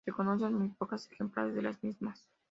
Se 0.03 0.11
conocen 0.11 0.55
muy 0.55 0.69
pocos 0.69 1.11
ejemplares 1.11 1.53
de 1.53 1.61
las 1.61 1.83
mismas. 1.83 2.25